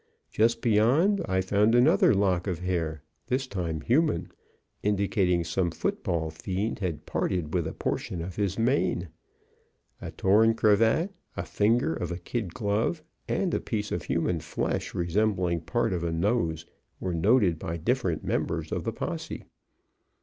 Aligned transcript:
Just 0.31 0.63
beyond, 0.63 1.21
I 1.25 1.41
found 1.41 1.75
another 1.75 2.11
lock 2.11 2.47
of 2.47 2.57
hair, 2.57 3.03
this 3.27 3.45
time 3.45 3.81
human, 3.81 4.31
indicating 4.81 5.43
some 5.43 5.69
football 5.69 6.31
fiend 6.31 6.79
had 6.79 7.05
parted 7.05 7.53
with 7.53 7.67
a 7.67 7.73
portion 7.75 8.19
of 8.19 8.35
his 8.35 8.57
mane. 8.57 9.09
A 10.01 10.09
torn 10.09 10.55
cravat, 10.55 11.11
a 11.37 11.45
finger 11.45 11.93
of 11.93 12.11
a 12.11 12.17
kid 12.17 12.51
glove, 12.51 13.03
and 13.27 13.53
a 13.53 13.59
piece 13.59 13.91
of 13.91 14.01
human 14.05 14.39
flesh 14.39 14.95
resembling 14.95 15.61
part 15.61 15.93
of 15.93 16.03
a 16.03 16.11
nose, 16.11 16.65
were 16.99 17.13
noted 17.13 17.59
by 17.59 17.77
different 17.77 18.23
members 18.23 18.71
of 18.71 18.85
the 18.85 18.91
posse. 18.91 19.43